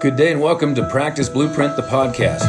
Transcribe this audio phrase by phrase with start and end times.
[0.00, 2.46] Good day and welcome to Practice Blueprint, the podcast.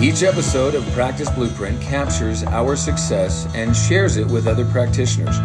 [0.00, 5.36] Each episode of Practice Blueprint captures our success and shares it with other practitioners.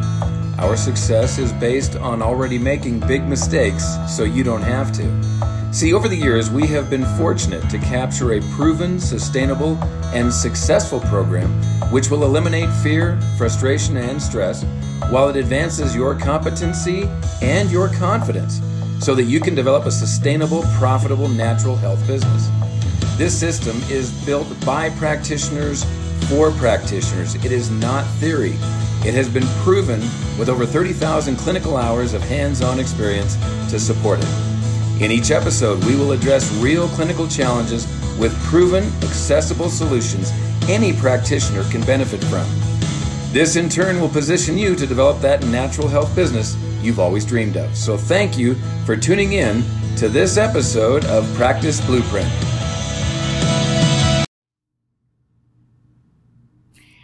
[0.60, 5.74] Our success is based on already making big mistakes so you don't have to.
[5.74, 9.78] See, over the years, we have been fortunate to capture a proven, sustainable,
[10.14, 11.50] and successful program
[11.92, 14.64] which will eliminate fear, frustration, and stress
[15.10, 17.10] while it advances your competency
[17.42, 18.62] and your confidence
[19.02, 22.50] so that you can develop a sustainable, profitable natural health business.
[23.18, 25.84] This system is built by practitioners
[26.30, 27.36] for practitioners.
[27.36, 28.54] It is not theory.
[29.04, 30.00] It has been proven
[30.38, 33.36] with over 30,000 clinical hours of hands on experience
[33.72, 35.02] to support it.
[35.02, 37.88] In each episode, we will address real clinical challenges
[38.20, 40.32] with proven, accessible solutions
[40.70, 42.71] any practitioner can benefit from.
[43.32, 47.56] This, in turn, will position you to develop that natural health business you've always dreamed
[47.56, 47.78] of.
[47.78, 49.64] So, thank you for tuning in
[49.96, 52.28] to this episode of Practice Blueprint.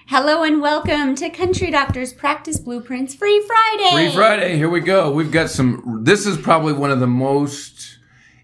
[0.08, 3.92] Hello and welcome to Country Doctors Practice Blueprints Free Friday.
[3.92, 5.10] Free Friday, here we go.
[5.12, 8.00] We've got some, this is probably one of the most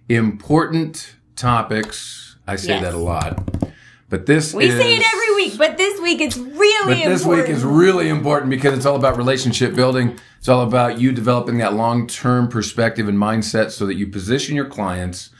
[0.07, 2.37] important topics.
[2.47, 2.83] I say Yes.
[2.83, 3.72] that a lot.
[4.13, 7.23] But this We is, say it every week, but this week it's really But this
[7.23, 7.47] important.
[7.47, 10.19] week is really important because it's all about relationship building.
[10.37, 14.65] It's all about you developing that long-term perspective and mindset so that you position your
[14.65, 15.31] clients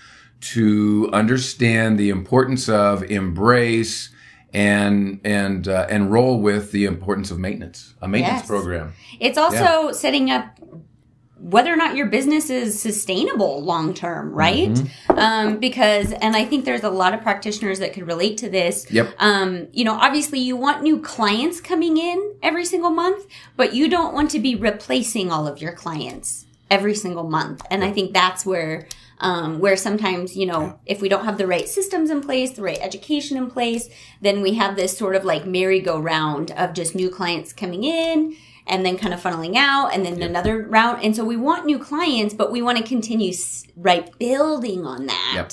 [0.54, 4.10] to understand the importance of embrace
[4.56, 8.48] and and uh, and roll with the importance of maintenance, a maintenance Yes.
[8.48, 8.94] program.
[9.20, 10.58] It's also setting up
[11.38, 14.70] whether or not your business is sustainable long term, right?
[14.70, 15.18] Mm-hmm.
[15.18, 18.90] Um, because, and I think there's a lot of practitioners that could relate to this.
[18.90, 19.14] Yep.
[19.20, 23.26] Um, you know, obviously you want new clients coming in every single month,
[23.58, 27.62] but you don't want to be replacing all of your clients every single month.
[27.70, 28.88] And I think that's where,
[29.20, 32.62] um, where sometimes, you know, if we don't have the right systems in place, the
[32.62, 33.90] right education in place,
[34.22, 38.36] then we have this sort of like merry-go-round of just new clients coming in
[38.68, 41.04] and then kind of funneling out and then another round.
[41.04, 43.34] And so we want new clients, but we want to continue,
[43.76, 45.34] right, building on that.
[45.36, 45.52] Yep.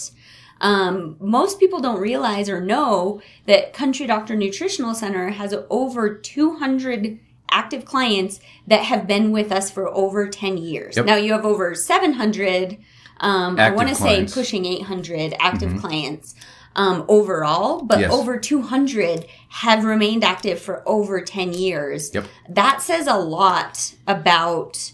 [0.60, 7.18] Um, most people don't realize or know that Country Doctor Nutritional Center has over 200
[7.50, 10.96] active clients that have been with us for over 10 years.
[10.96, 11.06] Yep.
[11.06, 12.78] Now you have over 700,
[13.20, 16.34] um, I want to say pushing 800 active clients
[16.76, 18.12] um, overall, but Yes.
[18.12, 22.10] over 200 have remained active for over 10 years.
[22.14, 22.24] Yep.
[22.48, 24.92] That says a lot about,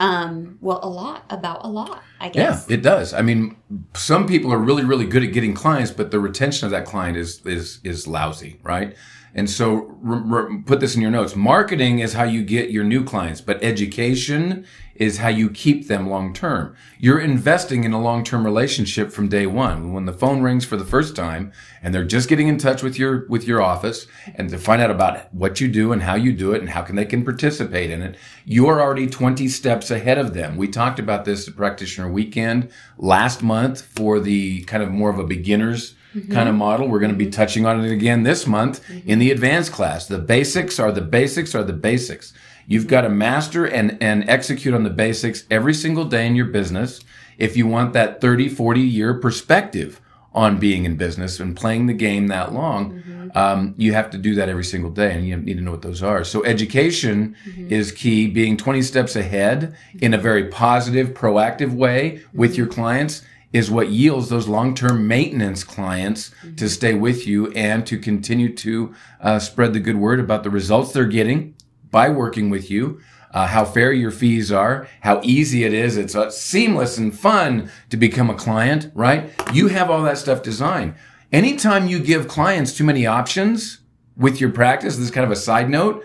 [0.00, 3.12] um, well, a lot about a lot, I Yeah, it does.
[3.12, 3.56] I mean,
[3.94, 7.16] some people are really, really good at getting clients, but the retention of that client
[7.16, 8.94] is is is lousy, right?
[9.34, 11.34] And so, re- re- put this in your notes.
[11.34, 16.08] Marketing is how you get your new clients, but education is how you keep them
[16.08, 16.76] long term.
[16.98, 19.92] You're investing in a long term relationship from day one.
[19.92, 21.50] When the phone rings for the first time,
[21.82, 24.90] and they're just getting in touch with your with your office, and to find out
[24.90, 27.90] about what you do and how you do it, and how can they can participate
[27.90, 30.56] in it, you're already 20 steps ahead of them.
[30.56, 35.18] We talked about this at Practitioner Weekend last month for the kind of more of
[35.18, 36.32] a beginners mm-hmm.
[36.32, 36.88] kind of model.
[36.88, 37.32] We're going to be mm-hmm.
[37.32, 39.08] touching on it again this month mm-hmm.
[39.08, 40.06] in the advanced class.
[40.06, 42.32] The basics are the basics are the basics.
[42.66, 46.46] You've got to master and, and execute on the basics every single day in your
[46.46, 47.00] business
[47.38, 50.00] if you want that 30, 40 year perspective
[50.34, 53.02] on being in business and playing the game that long.
[53.34, 55.82] Um, you have to do that every single day and you need to know what
[55.82, 56.22] those are.
[56.24, 57.34] So education
[57.70, 63.22] is key, being 20 steps ahead in a very positive, proactive way with your clients
[63.52, 68.94] is what yields those long-term maintenance clients to stay with you and to continue to
[69.20, 71.54] uh, spread the good word about the results they're getting
[71.90, 73.00] by working with you,
[73.32, 75.96] uh, how fair your fees are, how easy it is.
[75.96, 79.30] It's uh, seamless and fun to become a client, right?
[79.52, 80.94] You have all that stuff designed.
[81.32, 83.78] Anytime you give clients too many options
[84.16, 86.04] with your practice, this is kind of a side note,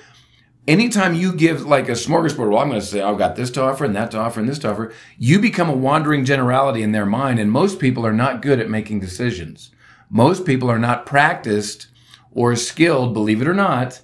[0.68, 3.62] anytime you give like a smorgasbord, well, I'm going to say, I've got this to
[3.62, 6.94] offer and that to offer and this to offer, you become a wandering generality in
[6.94, 7.40] their mind.
[7.40, 9.72] And most people are not good at making decisions.
[10.10, 11.88] Most people are not practiced
[12.32, 14.02] or skilled, believe it or not,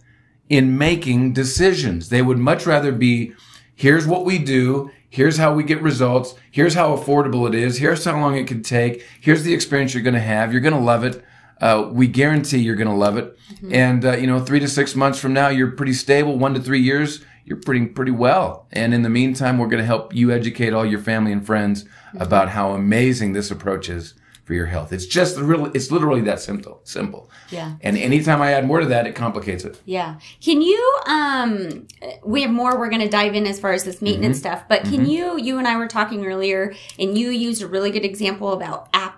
[0.49, 2.09] in making decisions.
[2.09, 3.33] They would much rather be,
[3.75, 4.91] here's what we do.
[5.13, 6.33] Here's how we get results.
[6.49, 7.77] Here's how affordable it is.
[7.77, 9.05] Here's how long it can take.
[9.21, 10.51] Here's the experience you're going to have.
[10.51, 11.23] You're going to love it.
[11.61, 13.37] Uh, we guarantee you're going to love it.
[13.71, 16.39] And, uh, you know, three to six months from now, you're pretty stable.
[16.39, 18.65] One to three years, you're pretty, pretty well.
[18.71, 21.85] And in the meantime, we're going to help you educate all your family and friends
[22.19, 24.91] about how amazing this approach is for your health.
[24.91, 26.81] It's just the real, it's literally that simple.
[26.83, 27.29] Simple.
[27.49, 27.75] Yeah.
[27.81, 29.79] And anytime I add more to that, it complicates it.
[29.85, 30.15] Yeah.
[30.43, 31.87] Can you um
[32.23, 34.53] we have more we're going to dive in as far as this maintenance Mm-hmm.
[34.53, 37.91] stuff, but can you you and I were talking earlier and you used a really
[37.91, 39.12] good example about Apple.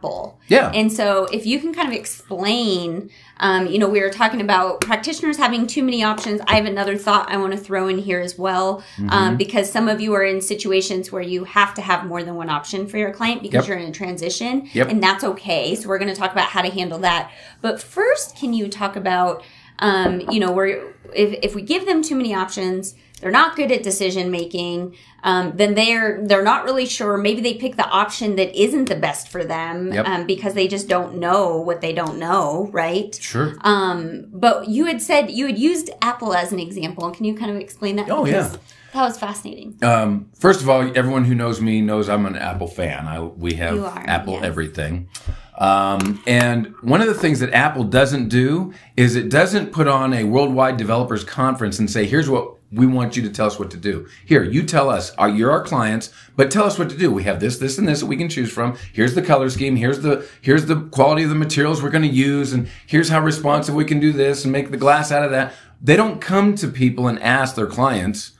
[0.48, 0.72] Yeah.
[0.74, 3.10] And so if you can kind of explain
[3.40, 6.40] um you know we were talking about practitioners having too many options.
[6.48, 9.10] I have another thought I want to throw in here as well Mm-hmm.
[9.10, 12.36] um because some of you are in situations where you have to have more than
[12.36, 13.68] one option for your client because Yep.
[13.68, 14.90] you're in a transition Yep.
[14.90, 15.76] and that's okay.
[15.76, 17.32] So we're going to talk about how to handle that.
[17.62, 19.44] But first, can you talk about,
[19.80, 23.72] um, you know, where if, if we give them too many options, they're not good
[23.72, 24.96] at decision making.
[25.24, 27.18] Um, then they're they're not really sure.
[27.18, 30.08] Maybe they pick the option that isn't the best for them Yep.
[30.08, 33.18] um, because they just don't know what they don't know, right?
[33.20, 33.56] Sure.
[33.62, 37.10] Um, but you had said you had used Apple as an example.
[37.10, 38.12] Can you kind of explain that?
[38.12, 38.60] Oh, Because yeah.
[38.94, 39.80] that was fascinating.
[39.82, 43.08] Um, first of all, everyone who knows me knows I'm an Apple fan.
[43.08, 45.10] I, we have are, Apple everything.
[45.58, 50.14] Um, and one of the things that Apple doesn't do is it doesn't put on
[50.14, 53.72] a worldwide developers conference and say, here's what we want you to tell us what
[53.72, 54.08] to do.
[54.26, 57.12] Here, you tell us, uh, you're our clients, but tell us what to do.
[57.12, 58.78] We have this, this, and this that we can choose from.
[58.94, 59.76] Here's the color scheme.
[59.76, 62.54] Here's the, here's the quality of the materials we're going to use.
[62.54, 65.54] And here's how responsive we can do this and make the glass out of that.
[65.82, 68.32] They don't come to people and ask their clients,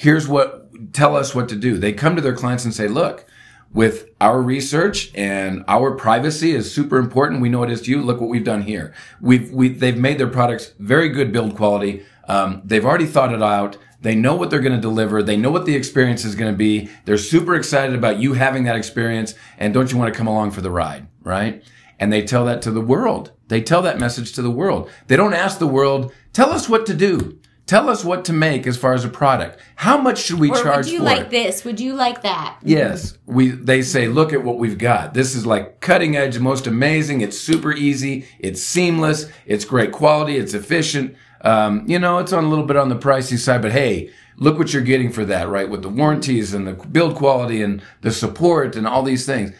[0.00, 0.60] here's what
[0.94, 3.26] tell us what to do they come to their clients and say look
[3.72, 8.02] with our research and our privacy is super important we know it is to you
[8.02, 12.02] look what we've done here we've we, they've made their products very good build quality
[12.30, 15.50] um, they've already thought it out they know what they're going to deliver they know
[15.50, 19.34] what the experience is going to be they're super excited about you having that experience
[19.58, 21.62] and don't you want to come along for the ride right
[21.98, 25.16] and they tell that to the world they tell that message to the world they
[25.16, 27.38] don't ask the world tell us what to do
[27.70, 29.60] Tell us what to make as far as a product.
[29.76, 31.30] How much should we Or charge would you for like it?
[31.30, 31.64] this?
[31.64, 32.58] Would you like that?
[32.64, 33.50] Yes, we.
[33.50, 35.14] They say, look at what we've got.
[35.14, 37.20] This is like cutting edge, most amazing.
[37.20, 38.26] It's super easy.
[38.40, 39.26] It's seamless.
[39.46, 40.36] It's great quality.
[40.36, 41.14] It's efficient.
[41.42, 44.58] Um, you know, it's on a little bit on the pricey side, but hey, look
[44.58, 45.68] what you're getting for that, right?
[45.68, 49.52] With the warranties and the build quality and the support and all these things.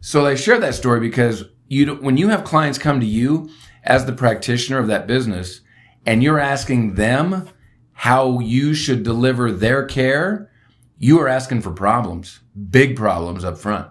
[0.00, 3.50] So I share that story because you, when you have clients come to you
[3.84, 5.60] as the practitioner of that business,
[6.06, 7.48] and you're asking them
[7.92, 10.50] how you should deliver their care,
[10.98, 12.40] you are asking for problems,
[12.70, 13.88] big problems up front.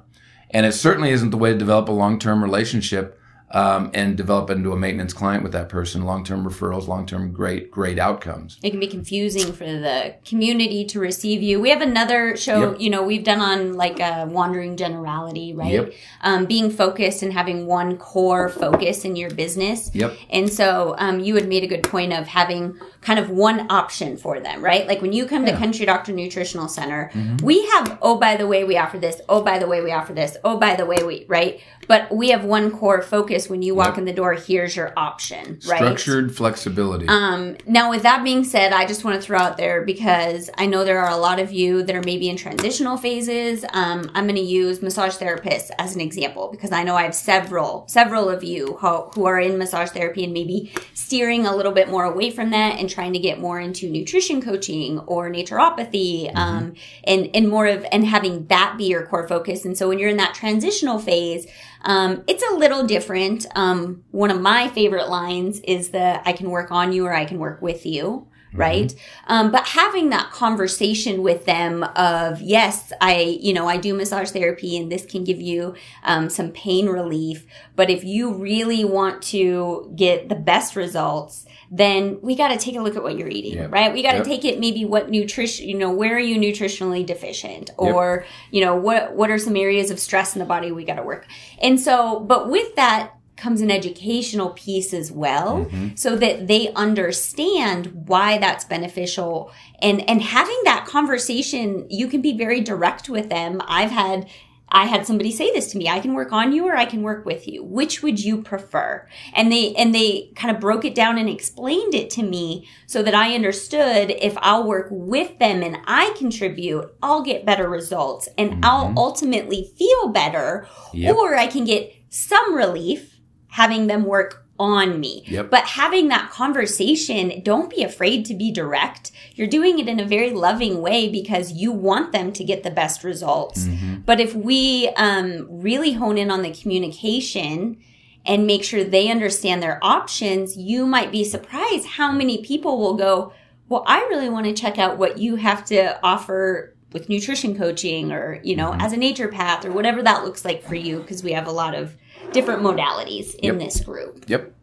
[0.52, 3.19] And it certainly isn't the way to develop a long-term relationship
[3.52, 6.06] um, and develop into a maintenance client with that person.
[6.06, 8.58] Long-term referrals, long-term great, great outcomes.
[8.62, 11.60] it can be confusing for the community to receive you.
[11.60, 12.82] We have another show, Yep.
[12.82, 15.72] you know, we've done on like a wandering generality, right?
[15.74, 15.94] Yep.
[16.22, 19.90] Um, being focused and having one core focus in your business.
[19.94, 20.16] Yep.
[20.30, 24.18] And so um, you had made a good point of having kind of one option
[24.18, 24.88] for them, right?
[24.88, 27.12] Like when you come to Country Doctor Nutritional Center,
[27.44, 29.22] we have, oh, by the way, we offer this.
[29.30, 30.36] Oh, by the way, we offer this.
[30.44, 31.62] Oh, by the way, we, right?
[31.88, 33.50] But we have one core focus.
[33.50, 33.98] When you walk Yep.
[34.00, 35.78] in the door, here's your option, right?
[35.78, 37.08] Structured flexibility.
[37.08, 40.66] Um, now, with that being said, I just want to throw out there because I
[40.68, 43.66] know there are a lot of you that are maybe in transitional phases.
[43.74, 47.16] Um, I'm going to use massage therapists as an example because I know I have
[47.16, 51.72] several, several of you who, who are in massage therapy and maybe steering a little
[51.72, 56.36] bit more away from that and trying to get more into nutrition coaching or naturopathy,
[56.36, 56.74] um,
[57.06, 59.66] and and more of and having that be your core focus.
[59.66, 61.48] And so when you're in that transitional phase,
[61.84, 63.46] um, it's a little different.
[63.56, 67.26] Um, one of my favorite lines is the I can work on you or I
[67.26, 68.29] can work with you.
[68.54, 68.94] Right.
[69.28, 74.32] Um, but having that conversation with them of, yes, I, you know, I do massage
[74.32, 77.46] therapy and this can give you, um, some pain relief.
[77.76, 82.76] But if you really want to get the best results, then we got to take
[82.76, 83.72] a look at what you're eating, Yep.
[83.72, 83.94] right?
[83.94, 84.26] We got to Yep.
[84.26, 88.76] take it maybe what nutrition, you know, where are you nutritionally deficient or, you know,
[88.76, 91.28] what, what are some areas of stress in the body we got to work.
[91.62, 95.96] And so, but with that comes an educational piece as well mm-hmm.
[95.96, 102.38] so that they understand why that's beneficial and, and having that conversation, you can be
[102.38, 103.62] very direct with them.
[103.66, 104.28] I've had
[104.72, 105.90] I had somebody say this to me.
[105.90, 107.64] I can work on you or I can work with you.
[107.64, 109.08] Which would you prefer?
[109.34, 113.02] And they, and they kind of broke it down and explained it to me so
[113.02, 118.30] that I understood if I'll work with them and I contribute, I'll get better results
[118.38, 118.98] and I'll mm-hmm.
[118.98, 121.16] ultimately feel better Yep.
[121.16, 123.09] or I can get some relief
[123.50, 125.24] having them work on me.
[125.28, 125.50] Yep.
[125.52, 129.12] But having that conversation, don't be afraid to be direct.
[129.36, 132.72] You're doing it in a very loving way because you want them to get the
[132.72, 133.64] best results.
[133.64, 134.02] Mm-hmm.
[134.02, 137.78] But if we um, really hone in on the communication
[138.26, 142.96] and make sure they understand their options, you might be surprised how many people will
[142.96, 143.32] go,
[143.70, 148.12] Well, I really want to check out what you have to offer with nutrition coaching
[148.12, 148.82] or, you know, Mm-hmm.
[148.82, 151.74] as a naturopath or whatever that looks like for you, because we have a lot
[151.76, 151.96] of
[152.34, 153.60] different modalities in Yep.
[153.60, 154.26] this group.
[154.28, 154.54] Yep.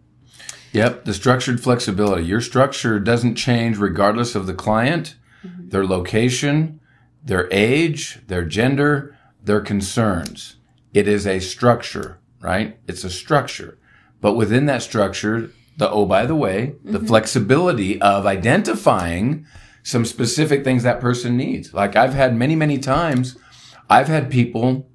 [0.73, 1.05] Yep.
[1.05, 2.25] The structured flexibility.
[2.25, 5.69] Your structure doesn't change regardless of the client, mm-hmm.
[5.71, 6.81] their location,
[7.25, 10.57] their age, their gender, their concerns.
[10.93, 12.79] It is a structure, right?
[12.87, 13.79] It's a structure.
[14.21, 17.07] But within that structure, the oh, by the way, the mm-hmm.
[17.07, 19.47] flexibility of identifying
[19.83, 21.73] some specific things that person needs.
[21.73, 23.37] Like I've had many, many times,
[23.89, 24.89] I've had people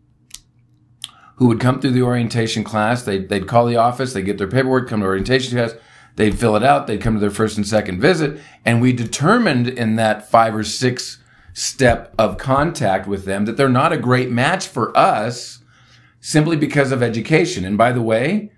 [1.41, 3.01] who would come through the orientation class.
[3.01, 5.73] They'd, they'd call the office, they'd get their paperwork, come to orientation class,
[6.15, 8.39] they'd fill it out, they'd come to their first and second visit.
[8.63, 11.17] And we determined in that five or six
[11.53, 15.63] step of contact with them that they're not a great match for us
[16.19, 17.65] simply because of education.
[17.65, 18.51] And by the way,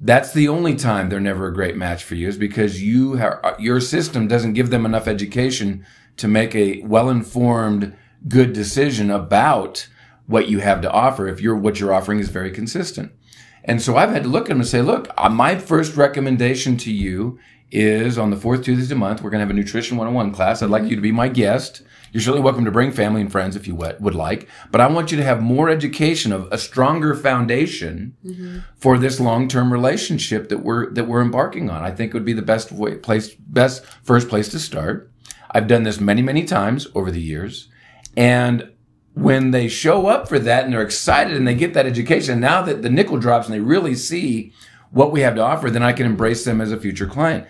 [0.00, 3.20] that's the only time they're never a great match for you is because you
[3.58, 5.84] your system doesn't give them enough education
[6.16, 7.94] to make a well-informed
[8.26, 9.86] good decision about
[10.26, 13.12] what you have to offer if you're what you're offering is very consistent.
[13.64, 16.76] And so I've had to look at them and say, look, uh, my first recommendation
[16.78, 17.38] to you
[17.70, 20.32] is on the fourth Tuesday of the month, we're going to have a nutrition 101
[20.32, 20.62] class.
[20.62, 21.82] I'd like you to be my guest.
[22.12, 24.86] You're certainly welcome to bring family and friends if you would would like, but I
[24.86, 28.14] want you to have more education of a stronger foundation
[28.76, 31.82] for this long-term relationship that we're that we're embarking on.
[31.82, 35.10] I think it would be the best way, place best first place to start.
[35.50, 37.68] I've done this many many times over the years,
[38.14, 38.70] and
[39.14, 42.62] when they show up for that and they're excited and they get that education, now
[42.62, 44.52] that the nickel drops and they really see
[44.90, 47.46] what we have to offer, then I can embrace them as a future client.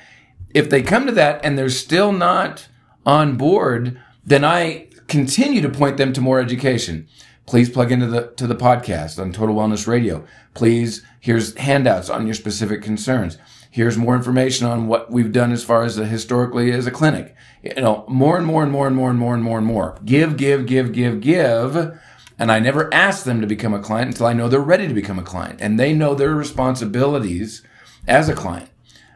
[0.54, 2.68] If they come to that and they're still not
[3.06, 7.06] on board, then I continue to point them to more education.
[7.46, 10.24] Please plug into the to the podcast on Total Wellness Radio.
[10.54, 13.36] Please, here's handouts on your specific concerns.
[13.72, 17.34] Here's more information on what we've done as far as the, historically as a clinic.
[17.62, 19.98] You know, more and more and more and more and more and more and more.
[20.04, 21.98] Give, give, give, give, give.
[22.38, 24.92] And I never ask them to become a client until I know they're ready to
[24.92, 27.62] become a client and they know their responsibilities
[28.06, 28.68] as a client.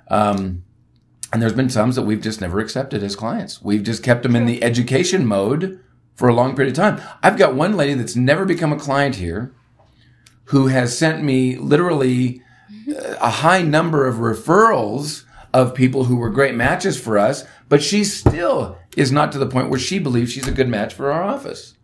[0.08, 0.64] Um,
[1.34, 3.60] and there's been some that we've just never accepted as clients.
[3.60, 5.80] We've just kept them in the education mode
[6.14, 7.06] for a long period of time.
[7.22, 9.52] I've got one lady that's never become a client here
[10.44, 12.40] who has sent me literally
[13.20, 18.04] a high number of referrals of people who were great matches for us, but she
[18.04, 21.22] still is not to the point where she believes she's a good match for our
[21.22, 21.74] office.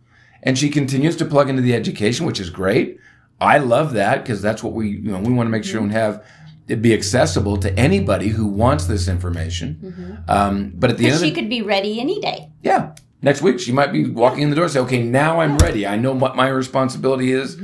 [0.43, 2.99] And she continues to plug into the education, which is great.
[3.39, 5.91] I love that because that's what we, you know, we want to make sure and
[5.91, 6.23] have
[6.67, 10.23] it be accessible to anybody who wants this information.
[10.27, 12.49] Um, but at the end of She the could be ready any day.
[12.61, 12.93] yeah.
[13.23, 15.87] Next week, she might be walking in the door and say, okay, now I'm ready.
[15.87, 17.55] I know what my responsibility is.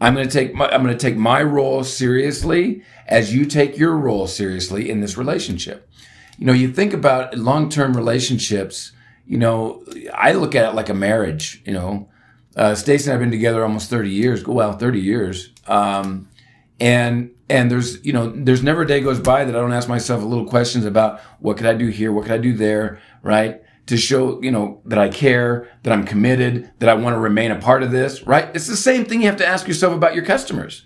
[0.00, 3.76] I'm going to take my, I'm going to take my role seriously as you take
[3.76, 5.90] your role seriously in this relationship.
[6.38, 8.92] You know, you think about long-term relationships,
[9.26, 9.84] you know,
[10.14, 12.08] I look at it like a marriage, you know,
[12.56, 14.46] uh, Stacey and I have been together almost 30 years.
[14.46, 15.50] Well, 30 years.
[15.66, 16.28] Um,
[16.78, 19.88] and, and there's, you know, there's never a day goes by that I don't ask
[19.88, 22.12] myself a little questions about what could I do here?
[22.12, 23.00] What could I do there?
[23.22, 23.62] Right?
[23.88, 27.50] To show, you know, that I care, that I'm committed, that I want to remain
[27.50, 28.48] a part of this, right?
[28.54, 30.84] It's the same thing you have to ask yourself about your customers.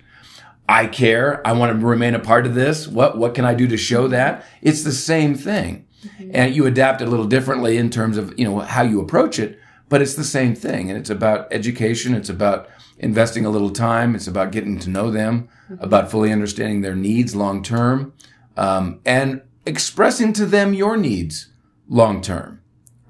[0.68, 1.44] I care.
[1.44, 2.87] I want to remain a part of this.
[2.87, 4.44] What, what can I do to show that?
[4.61, 5.87] It's the same thing.
[6.32, 9.38] And you adapt it a little differently in terms of, you know, how you approach
[9.40, 10.88] it, but it's the same thing.
[10.88, 12.14] And it's about education.
[12.14, 12.68] It's about
[12.99, 14.14] investing a little time.
[14.14, 15.49] It's about getting to know them,
[15.80, 18.12] about fully understanding their needs long term,
[18.56, 21.49] um, and expressing to them your needs
[21.88, 22.62] long term.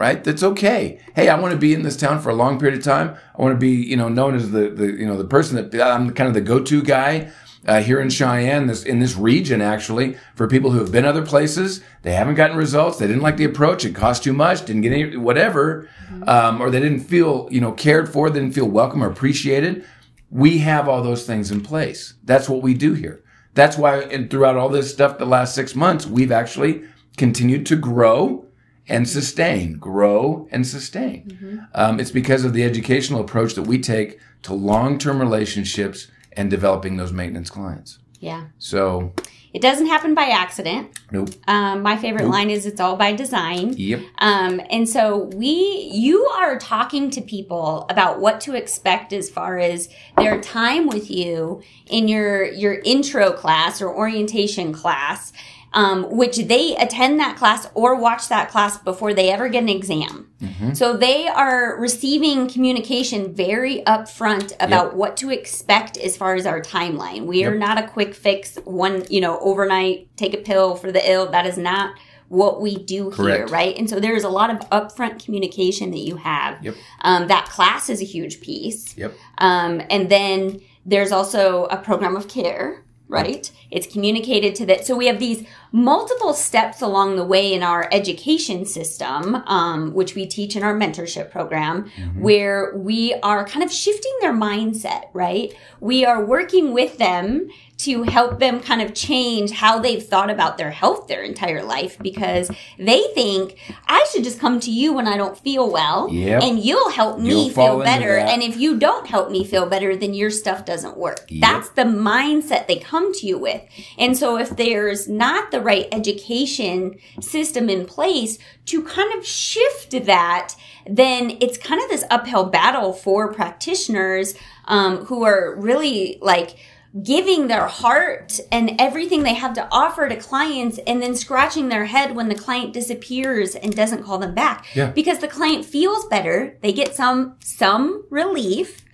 [0.03, 0.25] Right?
[0.25, 0.99] That's okay.
[1.15, 3.15] Hey, I want to be in this town for a long period of time.
[3.39, 5.81] I want to be, you know, known as the, the you know, the person that
[5.81, 7.31] I'm kind of the go-to guy
[7.69, 11.25] uh, here in Cheyenne, this in this region, actually, for people who have been other
[11.25, 14.83] places, they haven't gotten results, they didn't like the approach, it cost too much, didn't
[14.83, 15.89] get any whatever,
[16.27, 19.87] um, or they didn't feel you know cared for, they didn't feel welcome or appreciated.
[20.31, 22.15] We have all those things in place.
[22.25, 23.23] That's what we do here.
[23.55, 26.83] That's why, and throughout all this stuff, the last six months, we've actually
[27.17, 28.42] continued to grow
[28.89, 31.67] and sustain, grow and sustain.
[31.75, 36.97] Um, it's because of the educational approach that we take to long-term relationships and developing
[36.97, 37.99] those maintenance clients.
[38.19, 38.45] Yeah.
[38.59, 39.13] So,
[39.53, 40.99] It doesn't happen by accident.
[41.11, 41.31] nope.
[41.47, 43.75] Um, my favorite line is it's all by design.
[43.77, 44.01] Yep.
[44.19, 49.59] Um, and so we, you are talking to people about what to expect as far
[49.59, 55.33] as their time with you in your, your intro class or orientation class.
[55.75, 59.71] Um, which they attend that class or watch that class before they ever get an
[59.71, 60.29] exam.
[60.75, 64.95] So they are receiving communication very upfront about Yep.
[64.95, 67.25] what to expect as far as our timeline.
[67.25, 71.11] We are not a quick fix, one, you know, overnight, take a pill for the
[71.11, 71.31] ill.
[71.31, 71.95] That is not
[72.29, 73.77] what we do here, right?
[73.79, 76.63] And so there's a lot of upfront communication that you have.
[76.63, 76.75] Yep.
[77.03, 78.95] Um, that class is a huge piece.
[78.99, 79.15] Yep.
[79.39, 82.85] Um, and then there's also a program of care.
[83.09, 83.51] right?
[83.71, 84.87] It's communicated to that.
[84.87, 90.15] So we have these multiple steps along the way in our education system, um, which
[90.15, 92.21] we teach in our mentorship program, mm-hmm.
[92.21, 95.55] where we are kind of shifting their mindset, right?
[95.81, 97.49] We are working with them
[97.83, 101.99] to help them kind of change how they've thought about their health their entire life
[101.99, 102.49] because
[102.79, 106.43] they think I should just come to you when I don't feel well yep.
[106.43, 108.17] and you'll help me you'll feel better.
[108.19, 111.25] And if you don't help me feel better, then your stuff doesn't work.
[111.29, 111.41] Yep.
[111.41, 113.63] That's the mindset they come to you with.
[113.99, 119.91] And so if there's not the right education system in place to kind of shift
[120.07, 120.55] that,
[120.87, 124.35] then it's kind of this uphill battle for practitioners
[124.67, 126.57] um, who are really like
[127.03, 131.87] giving their heart and everything they have to offer to clients and then scratching their
[131.87, 134.91] head when the client disappears and doesn't call them back yeah.
[134.91, 138.85] because the client feels better they get some some relief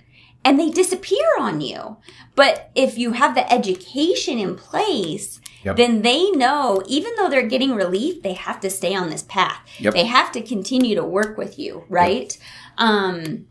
[0.45, 1.97] and they disappear on you
[2.37, 5.77] but if you have the education in place Yep.
[5.77, 9.61] then they know even though they're getting relief they have to stay on this path
[9.79, 9.93] yep.
[9.93, 12.89] they have to continue to work with you right yep.
[12.89, 13.47] um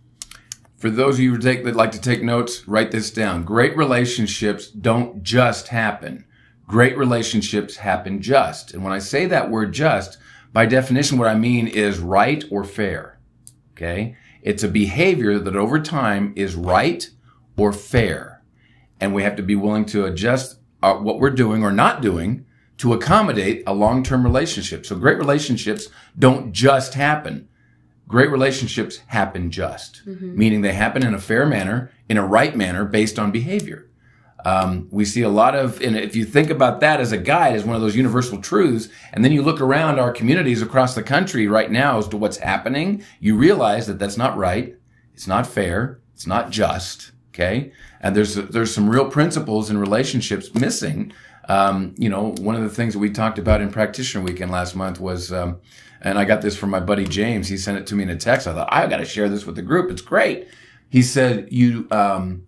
[0.78, 3.44] for those of you who take, that like to take notes, write this down.
[3.44, 6.26] Great relationships don't just happen.
[6.68, 8.74] Great relationships happen just.
[8.74, 10.20] And when I say that word just,
[10.54, 13.20] by definition, what I mean is right or fair.
[13.72, 14.16] Okay.
[14.44, 17.10] It's a behavior that over time is right
[17.58, 18.44] or fair.
[19.00, 20.60] And we have to be willing to adjust
[20.91, 22.46] uh, what we're doing or not doing
[22.77, 24.86] to accommodate a long-term relationship.
[24.86, 27.48] So great relationships don't just happen
[28.08, 30.38] great relationships happen just, mm-hmm.
[30.38, 33.89] meaning they happen in a fair manner, in a right manner, based on behavior.
[34.46, 37.56] Um, we see a lot of, and if you think about that as a guide,
[37.56, 41.03] as one of those universal truths, and then you look around our communities across the
[41.03, 44.77] country right now as to what's happening, you realize that that's not right.
[45.13, 46.00] It's not fair.
[46.13, 47.12] It's not just.
[47.29, 47.74] Okay.
[48.01, 51.13] And there's, there's some real principles and relationships missing.
[51.50, 54.75] Um, you know, one of the things that we talked about in practitioner weekend last
[54.75, 55.60] month was, um,
[56.01, 57.48] and I got this from my buddy James.
[57.48, 58.48] He sent it to me in a text.
[58.48, 59.89] I thought, I got to share this with the group.
[59.89, 60.48] It's great.
[60.89, 62.46] He said, you, um,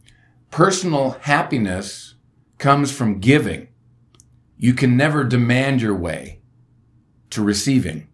[0.51, 2.15] personal happiness
[2.58, 3.70] comes from giving.
[4.57, 6.42] You can never demand your way
[7.31, 8.07] to receiving.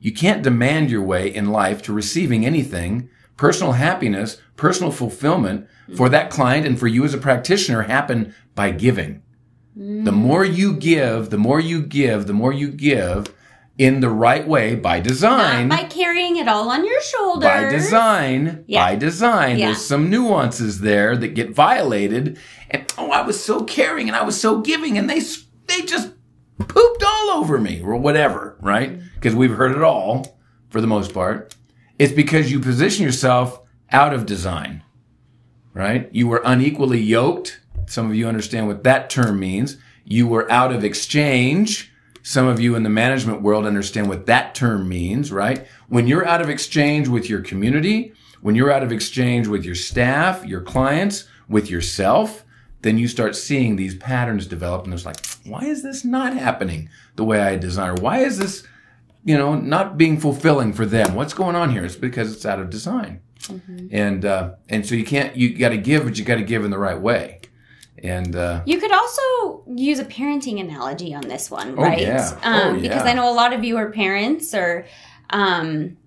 [0.00, 3.10] You can't demand your way in life to receiving anything.
[3.40, 8.70] Personal happiness, personal fulfillment for that client and for you as a practitioner happen by
[8.70, 9.22] giving.
[9.78, 10.04] Mm.
[10.04, 13.34] The more you give, the more you give, the more you give,
[13.78, 15.68] in the right way by design.
[15.68, 17.48] Not by carrying it all on your shoulders.
[17.48, 18.62] By design.
[18.66, 18.84] Yeah.
[18.84, 19.58] By design.
[19.58, 19.68] Yeah.
[19.68, 22.38] There's some nuances there that get violated.
[22.70, 25.20] And oh, I was so caring and I was so giving and they,
[25.66, 26.12] they just
[26.58, 29.00] pooped all over me or whatever, right?
[29.14, 29.40] Because mm-hmm.
[29.40, 31.54] we've heard it all for the most part.
[32.00, 33.60] It's because you position yourself
[33.92, 34.82] out of design,
[35.74, 36.08] right?
[36.12, 37.60] You were unequally yoked.
[37.86, 39.76] Some of you understand what that term means.
[40.04, 41.90] You were out of exchange
[42.22, 45.66] some of you in the management world understand what that term means, right?
[45.88, 49.74] When you're out of exchange with your community, when you're out of exchange with your
[49.74, 52.44] staff, your clients, with yourself,
[52.82, 56.88] then you start seeing these patterns develop and it's like, why is this not happening
[57.16, 57.94] the way I desire?
[57.94, 58.66] Why is this,
[59.24, 61.14] you know, not being fulfilling for them?
[61.14, 61.84] What's going on here?
[61.84, 63.20] It's because it's out of design.
[63.42, 63.88] Mm-hmm.
[63.90, 66.64] And, uh, and so you can't, you got to give, but you got to give
[66.64, 67.40] in the right way.
[68.02, 72.00] And uh, you could also use a parenting analogy on this one, oh, right?
[72.00, 72.38] Yeah.
[72.42, 72.88] Um, oh, yeah.
[72.88, 74.86] Because I know a lot of you are parents or,
[75.30, 75.98] um,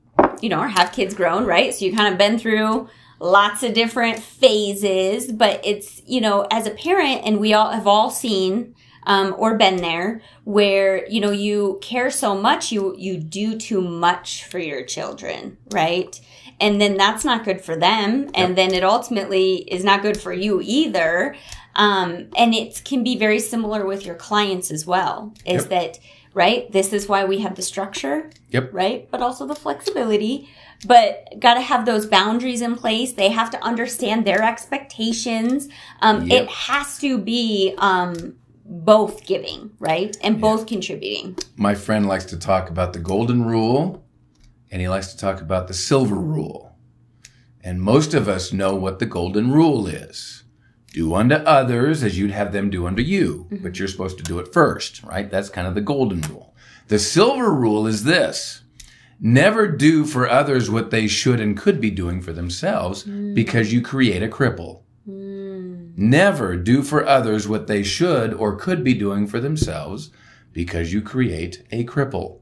[0.41, 1.73] you know, or have kids grown, right?
[1.73, 6.65] So you kind of been through lots of different phases, but it's, you know, as
[6.65, 11.31] a parent, and we all have all seen um, or been there where you know
[11.31, 16.19] you care so much you you do too much for your children right
[16.59, 18.55] and then that's not good for them and yep.
[18.55, 21.35] then it ultimately is not good for you either
[21.75, 25.33] um, and it can be very similar with your clients as well.
[25.45, 25.69] Is yep.
[25.69, 25.99] that
[26.33, 26.71] right?
[26.71, 28.29] This is why we have the structure.
[28.49, 28.69] Yep.
[28.73, 30.49] Right, but also the flexibility.
[30.85, 33.13] But got to have those boundaries in place.
[33.13, 35.69] They have to understand their expectations.
[36.01, 36.43] Um, yep.
[36.43, 38.35] It has to be um,
[38.65, 41.38] both giving, right, and both contributing.
[41.56, 44.06] My friend likes to talk about the golden rule,
[44.71, 46.76] and he likes to talk about the silver rule.
[47.62, 50.43] And most of us know what the golden rule is
[50.93, 53.63] do unto others as you'd have them do unto you, mm-hmm.
[53.63, 55.30] but you're supposed to do it first, right?
[55.30, 56.56] That's kind of the golden rule.
[56.88, 58.62] The silver rule is this.
[59.19, 63.34] Never do for others what they should and could be doing for themselves mm.
[63.34, 64.83] because you create a cripple.
[65.95, 70.10] Never do for others what they should or could be doing for themselves
[70.51, 72.39] because you create a cripple.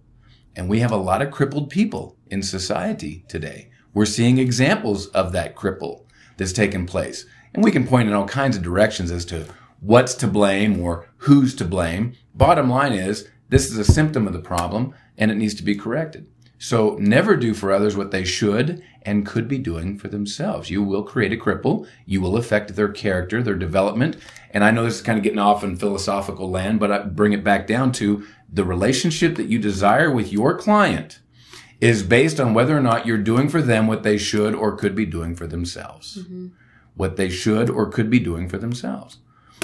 [0.55, 3.69] And we have a lot of crippled people in society today.
[3.93, 6.05] We're seeing examples of that cripple
[6.37, 7.25] that's taken place.
[7.53, 9.47] And we can point in all kinds of directions as to
[9.81, 12.13] what's to blame or who's to blame.
[12.33, 15.75] Bottom line is this is a symptom of the problem and it needs to be
[15.75, 16.25] corrected.
[16.61, 20.69] So never do for others what they should and could be doing for themselves.
[20.69, 21.87] You will create a cripple.
[22.05, 24.17] You will affect their character, their development.
[24.51, 27.33] And I know this is kind of getting off in philosophical land, but I bring
[27.33, 31.19] it back down to the relationship that you desire with your client
[31.79, 34.93] is based on whether or not you're doing for them what they should or could
[34.93, 36.19] be doing for themselves.
[36.19, 36.49] Mm-hmm.
[36.93, 39.17] What they should or could be doing for themselves.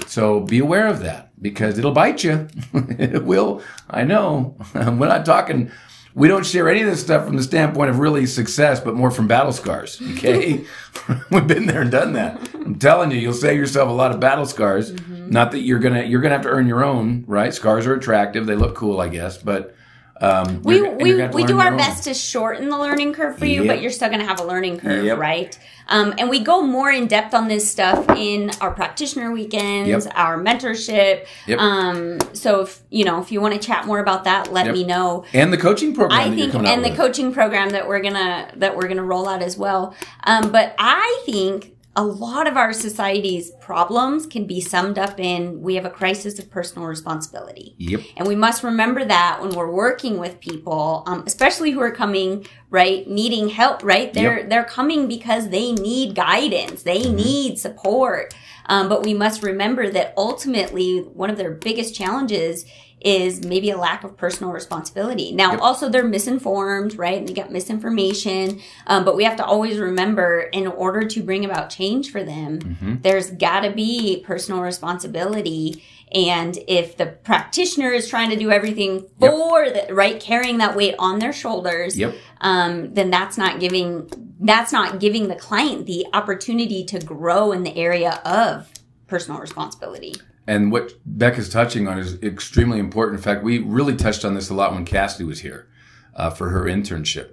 [0.07, 2.47] So be aware of that because it'll bite you.
[2.73, 3.61] it will.
[3.87, 4.55] I know.
[4.73, 5.71] We're not talking
[6.17, 9.11] we don't share any of this stuff from the standpoint of really success, but more
[9.11, 10.01] from battle scars.
[10.17, 10.65] Okay,
[11.31, 12.39] we've been there and done that.
[12.55, 14.91] I'm telling you, you'll save yourself a lot of battle scars.
[14.91, 15.29] Mm-hmm.
[15.29, 17.53] Not that you're gonna you're gonna have to earn your own, right?
[17.53, 19.75] Scars are attractive; they look cool, I guess, but
[20.21, 23.75] um, we we, we do our best to shorten the learning curve for you, yep.
[23.75, 25.17] but you're still going to have a learning curve, yep.
[25.17, 25.57] right?
[25.89, 30.13] Um, and we go more in depth on this stuff in our practitioner weekends, yep.
[30.15, 31.25] our mentorship.
[31.57, 34.83] Um, so if you know if you want to chat more about that, let me
[34.83, 35.23] know.
[35.33, 38.87] And the coaching program, I think, and the coaching program that we're gonna that we're
[38.87, 39.95] gonna roll out as well.
[40.25, 45.63] Um, but I think a lot of our society's problems can be summed up in
[45.63, 47.73] we have a crisis of personal responsibility.
[47.79, 48.01] Yep.
[48.15, 52.45] And we must remember that when we're working with people, um, especially who are coming,
[52.69, 54.13] right, needing help, right?
[54.13, 54.49] They're, yep.
[54.49, 56.83] they're coming because they need guidance.
[56.83, 57.15] They mm-hmm.
[57.15, 58.35] need support.
[58.67, 62.65] Um, but we must remember that ultimately one of their biggest challenges
[63.01, 65.31] is maybe a lack of personal responsibility.
[65.31, 65.61] Now, yep.
[65.61, 67.17] also they're misinformed, right?
[67.17, 68.59] And they got misinformation.
[68.87, 72.59] Um, but we have to always remember in order to bring about change for them,
[72.59, 72.95] mm-hmm.
[73.01, 75.83] there's got to be personal responsibility.
[76.11, 79.87] And if the practitioner is trying to do everything for yep.
[79.87, 82.15] the right, carrying that weight on their shoulders, yep.
[82.41, 87.63] um, then that's not giving that's not giving the client the opportunity to grow in
[87.63, 88.71] the area of
[89.07, 90.13] personal responsibility.
[90.47, 93.19] And what Beck is touching on is extremely important.
[93.19, 95.67] In fact, we really touched on this a lot when Cassidy was here
[96.15, 97.31] uh, for her internship.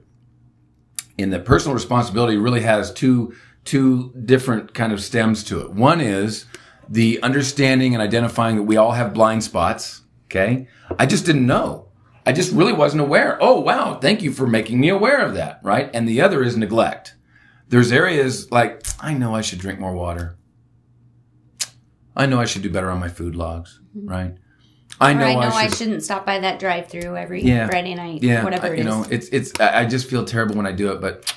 [1.16, 5.70] In that personal responsibility really has two two different kind of stems to it.
[5.70, 6.44] One is
[6.88, 10.03] the understanding and identifying that we all have blind spots.
[10.27, 10.66] Okay,
[10.98, 11.88] I just didn't know.
[12.27, 13.38] I just really wasn't aware.
[13.40, 15.61] Oh wow, thank you for making me aware of that.
[15.62, 17.14] Right, and the other is neglect.
[17.68, 20.37] There's areas like I know I should drink more water.
[22.16, 24.09] I know I should do better on my food logs, mm-hmm.
[24.09, 24.35] right?
[25.00, 27.94] I know, I, know I, should, I, shouldn't stop by that drive-through every yeah, Friday
[27.94, 28.22] night.
[28.22, 29.53] Yeah, whatever it you know, it's it's.
[29.59, 31.35] I just feel terrible when I do it, but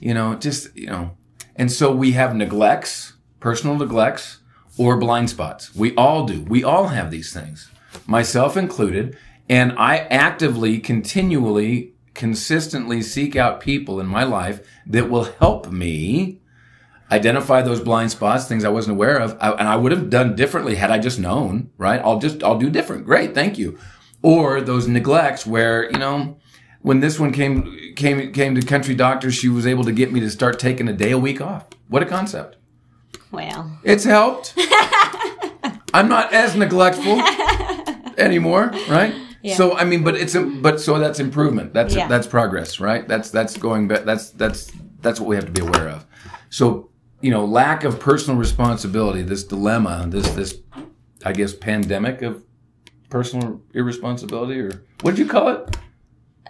[0.00, 1.16] you know, just you know,
[1.56, 4.40] and so we have neglects, personal neglects,
[4.76, 5.74] or blind spots.
[5.74, 6.42] We all do.
[6.42, 7.70] We all have these things,
[8.06, 9.16] myself included,
[9.48, 16.39] and I actively, continually, consistently seek out people in my life that will help me
[17.10, 20.36] identify those blind spots, things I wasn't aware of, I, and I would have done
[20.36, 22.00] differently had I just known, right?
[22.00, 23.04] I'll just, I'll do different.
[23.04, 23.34] Great.
[23.34, 23.78] Thank you.
[24.22, 26.38] Or those neglects where, you know,
[26.82, 30.20] when this one came, came, came to country doctor, she was able to get me
[30.20, 31.66] to start taking a day a week off.
[31.88, 32.56] What a concept.
[33.32, 34.54] Well, it's helped.
[35.92, 37.20] I'm not as neglectful
[38.18, 39.14] anymore, right?
[39.42, 39.54] Yeah.
[39.54, 41.72] So I mean, but it's a, but so that's improvement.
[41.72, 42.08] That's yeah.
[42.08, 43.06] that's progress, right?
[43.08, 43.88] That's that's going.
[43.88, 44.70] That's that's
[45.00, 46.06] that's what we have to be aware of.
[46.50, 46.89] So
[47.20, 50.58] you know, lack of personal responsibility, this dilemma, this this
[51.24, 52.42] I guess pandemic of
[53.10, 55.76] personal irresponsibility, or what did you call it?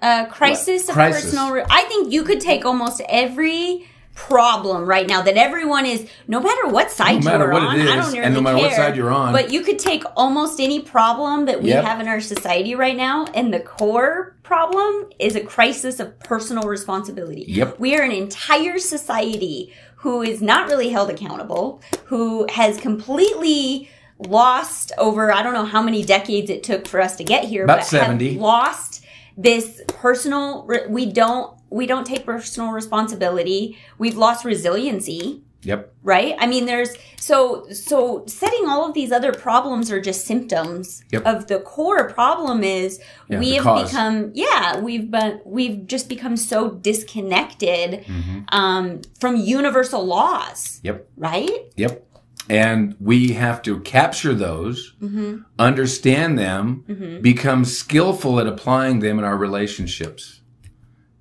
[0.03, 0.91] A crisis what?
[0.91, 1.25] of crisis.
[1.25, 1.53] personal.
[1.53, 3.89] Re- I think you could take almost every
[4.27, 7.81] problem right now that everyone is no matter what side no you're on.
[7.81, 9.33] I don't and no matter care, what side you're on.
[9.33, 11.85] But you could take almost any problem that we yep.
[11.85, 16.65] have in our society right now, and the core problem is a crisis of personal
[16.65, 17.45] responsibility.
[17.49, 17.81] Yep.
[17.81, 24.93] We are an entire society who is not really held accountable, who has completely lost
[24.99, 27.79] over I don't know how many decades it took for us to get here, About
[27.79, 28.33] but 70.
[28.33, 29.05] have lost
[29.37, 33.79] this personal we don't we don't take personal responsibility.
[33.99, 35.43] We've lost resiliency.
[35.63, 35.93] Yep.
[36.03, 36.35] Right?
[36.39, 41.27] I mean there's so so setting all of these other problems are just symptoms yep.
[41.27, 43.91] of the core problem is yeah, we have cause.
[43.91, 48.41] become yeah, we've been we've just become so disconnected mm-hmm.
[48.49, 50.81] um, from universal laws.
[50.83, 51.07] Yep.
[51.19, 51.73] Right?
[51.77, 52.07] Yep.
[52.49, 55.43] And we have to capture those, mm-hmm.
[55.59, 57.21] understand them, mm-hmm.
[57.21, 60.40] become skillful at applying them in our relationships.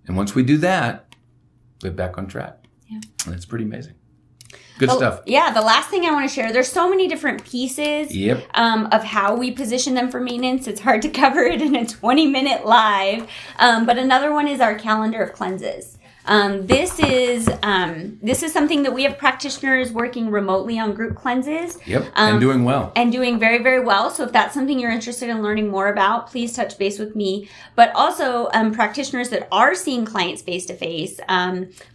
[0.10, 1.06] And once we do that,
[1.84, 2.66] we're back on track.
[2.88, 3.00] Yeah.
[3.28, 3.94] And it's pretty amazing.
[4.80, 5.22] Good stuff.
[5.28, 8.44] Yeah, the last thing I want to share, there's so many different pieces yep.
[8.56, 10.68] um, of how we position them for maintenance.
[10.68, 13.30] It's hard to cover it in a 20 minute live.
[13.60, 15.99] Um, but another one is our calendar of cleanses.
[16.30, 21.16] Um, this is um, this is something that we have practitioners working remotely on group
[21.16, 21.80] cleanses.
[21.88, 22.92] Yep, Um, and doing well.
[22.96, 26.28] and doing very very well so if that's something you're interested in learning more about
[26.28, 30.76] please touch base with me but also um, practitioners that are seeing clients face to
[30.76, 31.20] face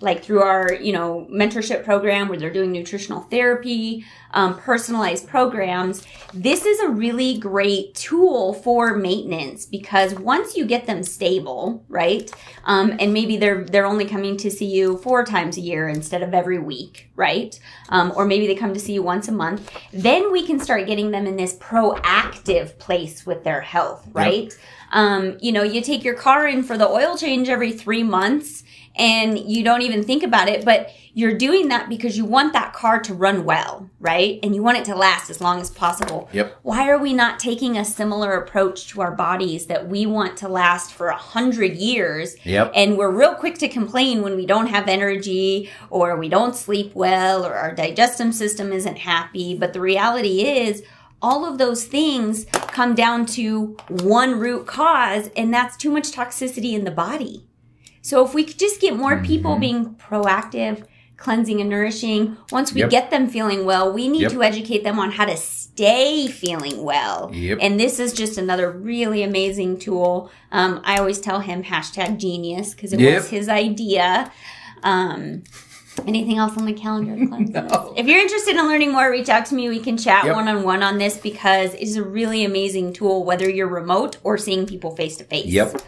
[0.00, 6.06] like through our you know mentorship program where they're doing nutritional therapy um, personalized programs
[6.34, 12.30] this is a really great tool for maintenance because once you get them stable right
[12.64, 16.22] um, and maybe they're they're only coming to see you four times a year instead
[16.22, 19.70] of every week right um, or maybe they come to see you once a month
[19.92, 24.56] then we can start getting them in this proactive place with their health right?
[24.92, 28.64] Um, you know you take your car in for the oil change every three months
[28.96, 32.72] and you don't even think about it but you're doing that because you want that
[32.72, 34.38] car to run well right?
[34.42, 36.28] And you want it to last as long as possible.
[36.32, 36.58] Yep.
[36.62, 40.48] why are we not taking a similar approach to our bodies that we want to
[40.48, 42.36] last for a hundred years?
[42.44, 42.72] Yep.
[42.74, 46.94] and we're real quick to complain when we don't have energy or we don't sleep
[46.94, 49.56] well or our digestive system isn't happy.
[49.56, 50.82] But the reality is
[51.22, 56.74] all of those things come down to one root cause and that's too much toxicity
[56.74, 57.46] in the body
[58.08, 59.24] so if we could just get more Mm-hmm.
[59.32, 60.84] people being proactive,
[61.16, 62.90] cleansing and nourishing, once we Yep.
[62.90, 64.32] get them feeling well, we need Yep.
[64.32, 67.30] to educate them on how to stay feeling well.
[67.32, 67.58] Yep.
[67.62, 70.30] And this is just another really amazing tool.
[70.52, 74.30] Um, I always tell him hashtag genius because it was his idea.
[74.82, 75.44] Um,
[76.06, 77.14] anything else on the calendar?
[77.54, 77.94] No.
[77.96, 79.68] If you're interested in learning more, reach out to me.
[79.68, 83.24] We can chat one on one on this because it is a really amazing tool,
[83.24, 85.80] whether you're remote or seeing people face to face Yep.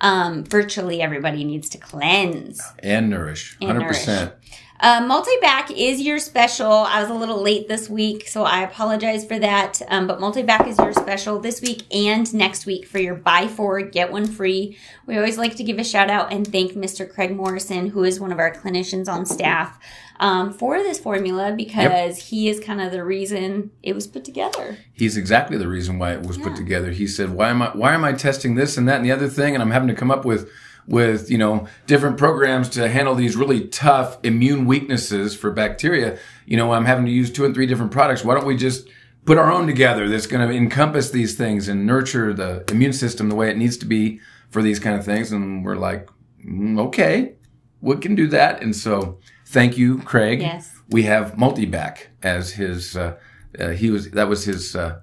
[0.00, 2.62] Um, virtually everybody needs to cleanse.
[2.80, 3.56] And nourish.
[3.60, 4.32] And 100%.
[4.78, 6.70] Uh, multi-back is your special.
[6.70, 9.80] I was a little late this week, so I apologize for that.
[9.88, 13.80] Um, but multi-back is your special this week and next week for your buy four,
[13.80, 14.76] get one free.
[15.06, 17.10] We always like to give a shout out and thank Mr.
[17.10, 19.78] Craig Morrison, who is one of our clinicians on staff,
[20.20, 24.78] um, for this formula because he is kind of the reason it was put together.
[24.92, 26.90] He's exactly the reason why it was put together.
[26.90, 27.70] He said, "Why am I?
[27.70, 29.54] Why am I testing this and that and the other thing?
[29.54, 30.50] And I'm having to come up with."
[30.88, 36.56] With you know different programs to handle these really tough immune weaknesses for bacteria, you
[36.56, 38.24] know I'm having to use two and three different products.
[38.24, 38.88] Why don't we just
[39.24, 43.28] put our own together that's going to encompass these things and nurture the immune system
[43.28, 45.32] the way it needs to be for these kind of things?
[45.32, 46.08] And we're like,
[46.46, 47.34] "Mm, okay,
[47.80, 48.62] we can do that.
[48.62, 50.40] And so, thank you, Craig.
[50.40, 50.72] Yes.
[50.90, 52.96] We have Multiback as his.
[52.96, 53.16] Uh,
[53.58, 54.76] uh, he was that was his.
[54.76, 55.00] Uh,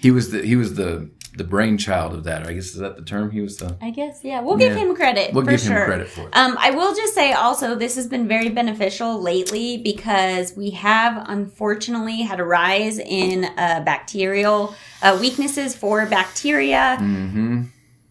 [0.00, 2.46] he was the he was the the brainchild of that.
[2.46, 3.30] I guess is that the term?
[3.30, 3.76] He was the.
[3.80, 4.40] I guess, yeah.
[4.42, 4.80] We'll give Yeah.
[4.84, 5.32] him credit.
[5.32, 6.36] We'll give him credit for it.
[6.36, 11.24] Um, I will just say also, this has been very beneficial lately because we have
[11.28, 16.98] unfortunately had a rise in uh, bacterial uh, weaknesses for bacteria.
[17.00, 17.62] Mm-hmm.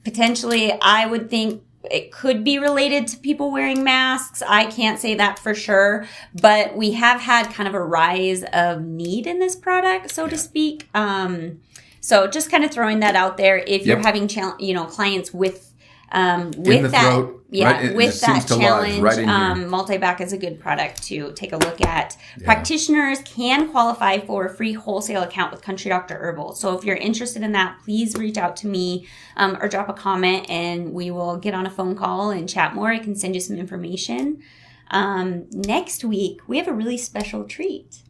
[0.03, 4.43] Potentially, I would think it could be related to people wearing masks.
[4.47, 6.07] I can't say that for sure,
[6.39, 10.37] but we have had kind of a rise of need in this product, so to
[10.37, 10.87] speak.
[10.93, 11.61] Um,
[11.99, 13.57] so just kind of throwing that out there.
[13.57, 15.70] If you're having, chal- you know, clients with
[16.11, 17.85] um, with that, throat, yeah, right?
[17.85, 21.57] It with that lodge challenge, right um, multi-back is a good product to take a
[21.57, 22.17] look at.
[22.43, 26.55] Practitioners can qualify for a free wholesale account with Country Doctor Herbal.
[26.55, 29.93] So if you're interested in that, please reach out to me um, or drop a
[29.93, 32.91] comment, and we will get on a phone call and chat more.
[32.91, 34.41] I can send you some information.
[34.89, 38.03] Um, next week, we have a really special treat.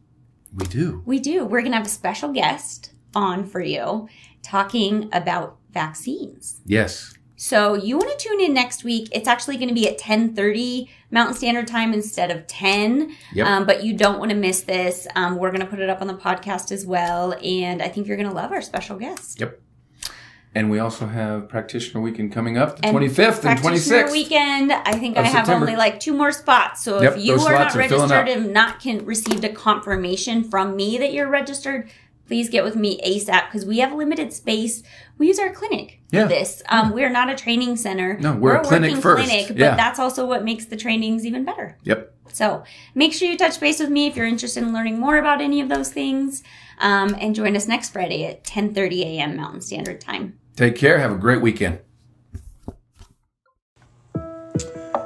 [0.53, 1.03] We do.
[1.05, 1.45] We do.
[1.45, 4.09] We're going to have a special guest on for you
[4.43, 6.61] talking about vaccines.
[6.65, 7.13] Yes.
[7.41, 9.09] So you want to tune in next week.
[9.11, 13.15] It's actually going to be at 10:30 Mountain Standard Time instead of 10.
[13.33, 13.47] Yep.
[13.47, 15.07] Um, but you don't want to miss this.
[15.15, 18.05] Um, we're going to put it up on the podcast as well, and I think
[18.05, 19.39] you're going to love our special guest.
[19.39, 19.59] Yep.
[20.53, 24.11] And we also have practitioner weekend coming up, the And 25th and Practitioner 26th.
[24.11, 24.71] weekend.
[24.71, 25.65] I think I have September.
[25.65, 26.83] only like two more spots.
[26.83, 30.75] So Yep, if you are not are registered and not can received a confirmation from
[30.75, 31.89] me that you're registered,
[32.31, 34.83] please get with me ASAP because we have limited space.
[35.17, 36.23] We use our clinic Yeah.
[36.23, 36.63] for this.
[36.69, 38.17] Um, we're not a training center.
[38.21, 39.25] No, we're a clinic working first.
[39.27, 39.75] clinic, but Yeah.
[39.75, 41.75] that's also what makes the trainings even better.
[41.83, 42.13] Yep.
[42.31, 42.63] So
[42.95, 45.59] make sure you touch base with me if you're interested in learning more about any
[45.59, 46.41] of those things.
[46.79, 49.35] Um, and join us next Friday at 10:30 a.m.
[49.35, 50.39] Mountain Standard Time.
[50.55, 50.99] Take care.
[50.99, 51.79] Have a great weekend.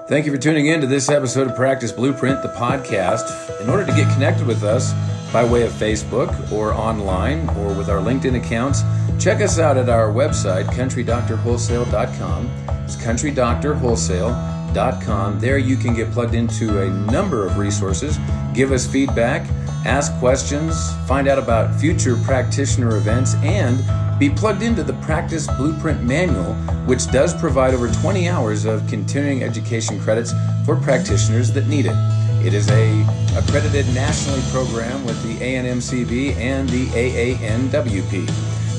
[0.07, 3.59] Thank you for tuning in to this episode of Practice Blueprint, the podcast.
[3.61, 4.93] In order to get connected with us
[5.35, 8.83] by way of Facebook or online or with our LinkedIn accounts,
[9.21, 12.49] check us out at our website, countrydoctorwholesale.com.
[12.85, 15.39] It's countrydoctorwholesale.com.
[15.41, 18.17] There you can get plugged into a number of resources,
[18.53, 19.45] give us feedback,
[19.85, 23.83] ask questions, find out about future practitioner events, and
[24.17, 26.53] be plugged into the Practice Blueprint Manual,
[26.85, 30.33] which does provide over 20 hours of continuing education credits
[30.65, 32.24] for practitioners that need it.
[32.45, 33.01] It is a
[33.35, 38.29] accredited nationally program with the ANMCB and the AANWP.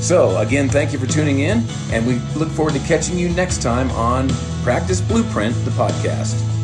[0.00, 3.62] So, again, thank you for tuning in, and we look forward to catching you next
[3.62, 4.28] time on
[4.62, 6.55] Practice Blueprint, the podcast.